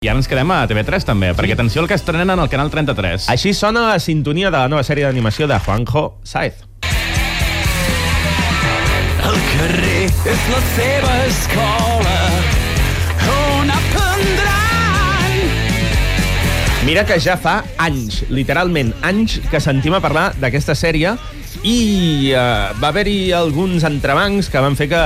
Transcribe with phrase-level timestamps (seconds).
[0.00, 3.26] I ara ens quedem a TV3 també, perquè atenció al que estrenen al canal 33.
[3.28, 6.62] Així sona la sintonia de la nova sèrie d'animació de Juanjo Saez.
[9.28, 12.16] El carrer és la seva escola
[13.34, 15.36] on aprendran
[16.88, 21.12] Mira que ja fa anys, literalment anys, que sentim a parlar d'aquesta sèrie
[21.62, 25.00] i uh, va haver-hi alguns entrebancs que van fer que,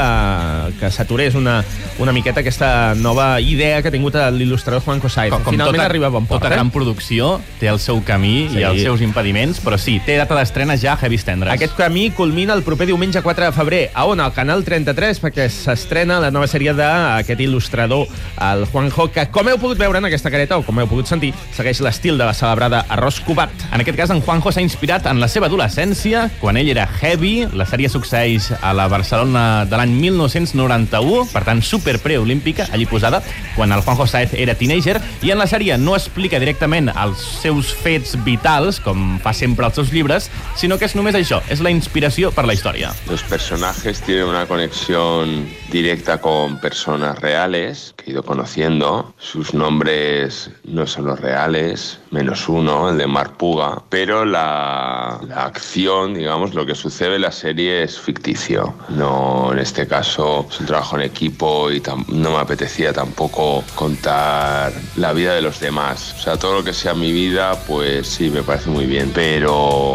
[0.81, 1.59] que s'aturés una,
[1.99, 5.35] una miqueta aquesta nova idea que ha tingut l'il·lustrador Juanjo Saez.
[5.45, 6.43] Finalment tota, arriba a bon port.
[6.43, 6.57] Tota eh?
[6.59, 8.61] gran producció té el seu camí Sí.
[8.61, 11.53] i els seus impediments, però sí, té data d'estrena ja a Heavy Tendres.
[11.55, 14.21] Aquest camí culmina el proper diumenge 4 de febrer, a on?
[14.21, 18.07] Al Canal 33, perquè s'estrena la nova sèrie d'aquest il·lustrador,
[18.51, 21.33] el Juanjo, que, com heu pogut veure en aquesta careta, o com heu pogut sentir,
[21.57, 23.53] segueix l'estil de la celebrada Arròs Cubat.
[23.73, 27.47] En aquest cas, en Juanjo s'ha inspirat en la seva adolescència, quan ell era heavy.
[27.53, 33.23] La sèrie succeeix a la Barcelona de l'any 1991, per tant, super preolímpica, allí posada,
[33.57, 37.73] quan el Juanjo Saez era teenager, i en la sèrie no explica directament els seus
[37.85, 41.73] fets vitals, com fa sempre als seus llibres, sinó que és només això, és la
[41.75, 42.93] inspiració per la història.
[43.11, 49.15] Los personajes tienen una conexión directa con personas reales que he ido conociendo.
[49.19, 55.45] Sus nombres no son los reales, menos uno, el de Mark Puga, pero la, la
[55.45, 58.75] acción, digamos, lo que sucede en la serie es ficticio.
[58.89, 64.73] No, en este caso es un trabajo en equipo y no me apetecía tampoco contar
[64.97, 66.15] la vida de los demás.
[66.19, 69.93] O sea, todo lo que sea mi vida, pues sí, me parece muy bien, pero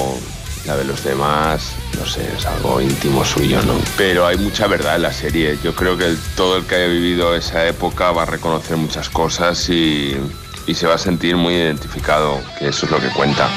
[0.68, 3.74] la de los demás, no sé, es algo íntimo suyo, ¿no?
[3.98, 5.58] Pero hay mucha verdad en la serie.
[5.64, 9.68] Yo creo que todo el que haya vivido esa época va a reconocer muchas cosas
[9.68, 10.16] y
[10.76, 13.50] se va a sentir muy identificado, que eso es lo que cuenta.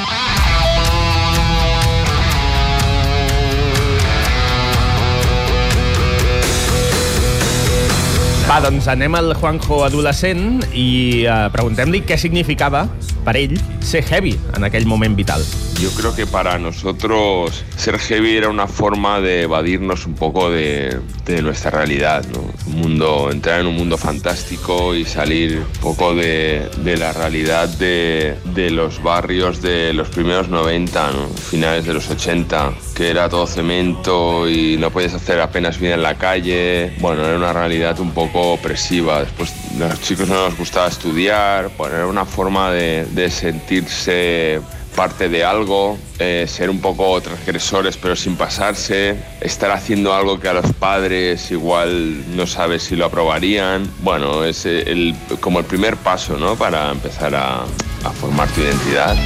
[8.52, 12.84] Va, doncs anem al Juanjo adolescent i uh, preguntem-li què significava
[13.24, 15.40] per ell ser heavy en aquell moment vital.
[15.82, 21.00] Yo creo que para nosotros ser heavy era una forma de evadirnos un poco de,
[21.42, 22.52] nuestra realidad, ¿no?
[22.68, 28.36] Un mundo, entrar en un mundo fantástico y salir un poco de, la realidad de,
[28.70, 31.28] los barrios de los primeros 90, ¿no?
[31.30, 36.04] finales de los 80, que era todo cemento y no podías hacer apenas vida en
[36.04, 36.92] la calle.
[37.00, 39.24] Bueno, era una realidad un poco opresiva.
[39.24, 44.60] Después los chicos no nos gustaba estudiar, bueno, era una forma de sentirse
[44.92, 50.48] parte de algo, eh, ser un poco transgresores pero sin pasarse, estar haciendo algo que
[50.48, 53.88] a los padres igual no sabes si lo aprobarían.
[54.02, 56.56] Bueno, es el, como el primer paso ¿no?
[56.56, 57.62] para empezar a,
[58.04, 59.16] a formar tu identidad.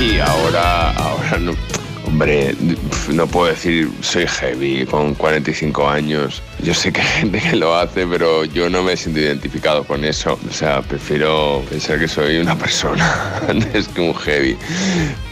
[0.00, 1.52] Y ahora, ahora no,
[2.12, 2.54] hombre,
[3.10, 6.42] no puedo decir soy heavy con 45 años.
[6.62, 10.04] Yo sé que hay gente que lo hace, pero yo no me siento identificado con
[10.04, 10.38] eso.
[10.48, 14.56] O sea, prefiero pensar que soy una persona antes que un heavy.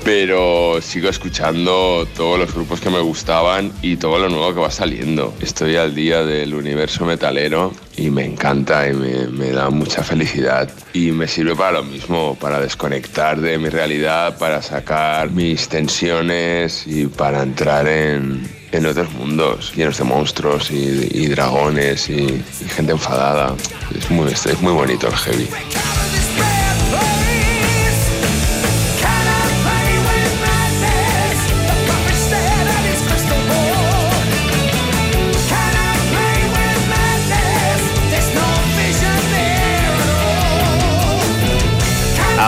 [0.05, 4.71] Pero sigo escuchando todos los grupos que me gustaban y todo lo nuevo que va
[4.71, 5.35] saliendo.
[5.41, 10.71] Estoy al día del universo metalero y me encanta y me, da mucha felicidad.
[10.95, 16.87] Y me sirve para lo mismo, para desconectar de mi realidad, para sacar mis tensiones
[16.87, 22.43] y para entrar en, en otros mundos llenos de monstruos y, dragones y,
[22.75, 23.55] gente enfadada.
[23.95, 25.49] Es es muy bonito el heavy.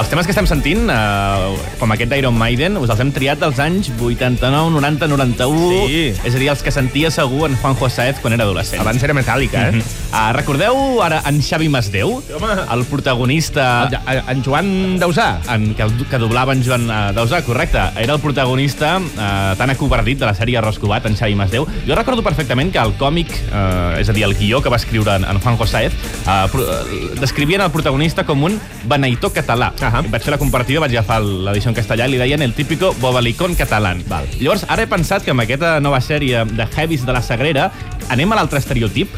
[0.02, 3.60] Els temes que estem sentint, eh, com aquest d'Iron Maiden, us els hem triat dels
[3.62, 5.68] anys 89, 90, 91...
[5.86, 6.00] Sí.
[6.26, 8.82] És a dir, els que sentia segur en Juanjo Saez quan era adolescent.
[8.82, 9.82] Abans era metàl·lica, eh?
[10.10, 12.16] Ah, recordeu ara en Xavi Masdeu?
[12.18, 12.56] Home.
[12.74, 13.68] El protagonista...
[13.86, 15.28] El, en, en Joan Dausà.
[15.54, 17.86] en, que, que doblava en Joan uh, Dausà, correcte.
[18.02, 21.68] Era el protagonista uh, tan acobardit de la sèrie Arròs Cubat, en Xavi Masdeu.
[21.86, 25.14] Jo recordo perfectament que el còmic, uh, és a dir, el guió que va escriure
[25.20, 25.94] en, en Juanjo Saez,
[26.26, 28.58] uh, pro, uh, descrivien el protagonista com un
[28.90, 29.70] beneitó català.
[29.92, 30.00] Ahà.
[30.08, 33.52] Vaig fer la comparativa, vaig agafar l'edició en castellà i li deien el típico bobalicón
[33.58, 33.92] català.
[34.08, 34.28] Val.
[34.40, 37.68] Llavors, ara he pensat que amb aquesta nova sèrie de Heavies de la Sagrera
[38.08, 39.12] anem a l'altre estereotip,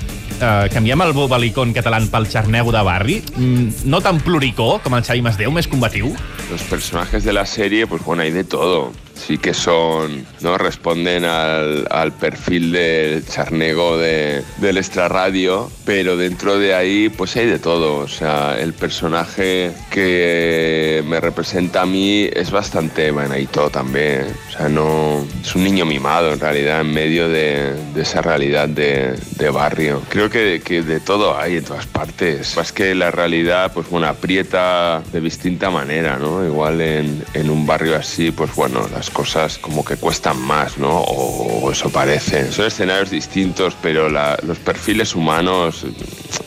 [0.44, 5.06] eh, canviem el bobalicón català pel xarnego de barri, mm, no tan pluricó com el
[5.06, 6.12] Xavi Masdeu, més combatiu.
[6.50, 8.92] Los personajes de la serie, pues bueno, hay de todo.
[9.14, 10.58] sí que son, ¿no?
[10.58, 17.46] Responden al, al perfil del charnego de, del extrarradio, pero dentro de ahí pues hay
[17.46, 17.98] de todo.
[17.98, 24.26] O sea, el personaje que me representa a mí es bastante beneito también.
[24.48, 29.14] O sea, no es un niño mimado en realidad en medio de, esa realidad de,
[29.52, 30.02] barrio.
[30.08, 32.56] Creo que, que de todo hay en todas partes.
[32.56, 36.44] Es que la realidad pues bueno aprieta de distinta manera, ¿no?
[36.44, 41.00] Igual en, en un barrio así, pues bueno, las cosas como que cuestan más, ¿no?
[41.00, 42.50] O, eso parece.
[42.52, 45.86] Son escenarios distintos, pero los perfiles humanos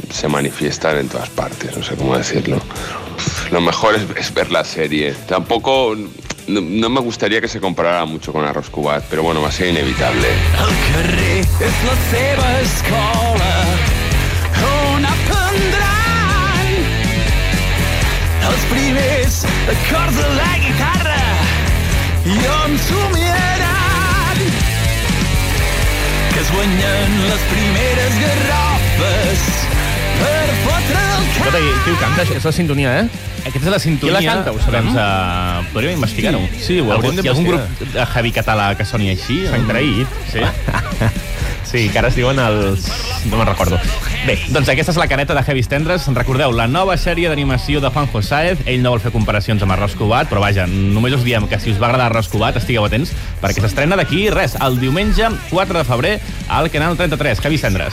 [0.10, 2.62] se manifiestan en todas partes, no sé cómo decirlo.
[3.52, 5.14] Lo mejor es, es ver la serie.
[5.28, 5.96] Tampoco...
[6.48, 9.52] No, no me gustaría que se comparara mucho con Arroz Cubat, pero bueno, va a
[9.52, 10.28] ser inevitable.
[10.28, 13.54] El carrer és la seva escola
[14.64, 16.72] on aprendran
[18.48, 19.42] els primers
[19.76, 21.28] acords de la guitarra
[22.32, 24.44] i on somiaran
[26.32, 29.77] que es guanyen les primeres garrofes
[30.20, 31.48] per fotre el cap.
[31.48, 32.28] Escolta, qui ho canta?
[32.38, 33.08] És la sintonia, eh?
[33.48, 34.20] Aquesta és la sintonia.
[34.20, 34.90] Qui la canta, ho sabem?
[34.90, 36.42] Doncs, uh, podríem investigar-ho.
[36.60, 37.86] Sí, ho algun, hauríem Hi ha algun d'investigar.
[37.86, 39.44] grup de heavy català que soni així?
[39.48, 40.20] S'ha traït.
[40.34, 40.44] Sí.
[41.68, 42.86] Sí, que ara es diuen els...
[43.28, 43.76] No me'n recordo.
[44.24, 46.06] Bé, doncs aquesta és la careta de Heavy Tendres.
[46.16, 48.62] Recordeu, la nova sèrie d'animació de Juanjo Saez.
[48.72, 51.74] Ell no vol fer comparacions amb Arròs Cubat, però vaja, només us diem que si
[51.74, 53.12] us va agradar Arròs Cubat, estigueu atents,
[53.44, 56.14] perquè s'estrena d'aquí res, el diumenge 4 de febrer
[56.48, 57.44] al canal 33.
[57.44, 57.86] Heavy Tendres.